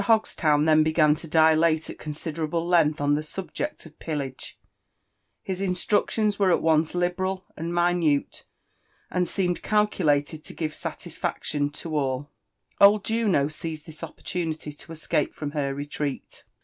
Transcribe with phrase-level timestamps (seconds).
[0.03, 4.57] Hogstown then began to dilate at considerable length op t)ie lllhjeot of pillage:
[5.45, 8.45] bis instructions were at oq^ liberal and mioute,
[9.11, 12.31] and ^epn^ed oalculatod to give satisfaction \o all,
[12.79, 15.71] Old Junq seized this opportunity to escape fropn he?
[15.71, 16.45] retreat.